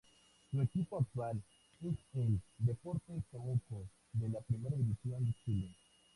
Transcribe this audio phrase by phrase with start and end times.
[0.49, 1.39] Su equipo actual
[1.83, 5.75] es el Deportes Temuco de la Primera División de Chile.